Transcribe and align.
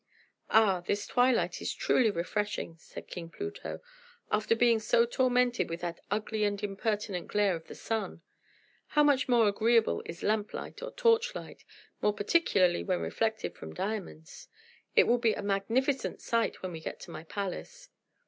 "Ah, 0.49 0.79
this 0.81 1.05
twilight 1.05 1.61
is 1.61 1.71
truly 1.75 2.09
refreshing," 2.09 2.75
said 2.79 3.05
King 3.07 3.29
Pluto, 3.29 3.81
"after 4.31 4.55
being 4.55 4.79
so 4.79 5.05
tormented 5.05 5.69
with 5.69 5.81
that 5.81 5.99
ugly 6.09 6.43
and 6.43 6.63
impertinent 6.63 7.27
glare 7.27 7.55
of 7.55 7.67
the 7.67 7.75
sun. 7.75 8.23
How 8.87 9.03
much 9.03 9.29
more 9.29 9.47
agreeable 9.47 10.01
is 10.07 10.23
lamp 10.23 10.55
light 10.55 10.81
or 10.81 10.89
torchlight, 10.91 11.63
more 12.01 12.13
particularly 12.13 12.83
when 12.83 12.99
reflected 12.99 13.55
from 13.55 13.75
diamonds! 13.75 14.47
It 14.95 15.03
will 15.05 15.19
be 15.19 15.33
a 15.35 15.43
magnificent 15.43 16.19
sight 16.19 16.63
when 16.63 16.71
we 16.71 16.79
get 16.79 16.99
to 17.01 17.11
my 17.11 17.23
palace." 17.23 17.89